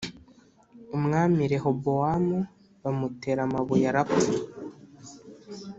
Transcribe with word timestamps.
Umwami 0.97 1.41
Rehobowamu 1.51 2.37
bamutera 2.81 3.39
amabuye 3.47 3.85
arapfa 3.91 4.31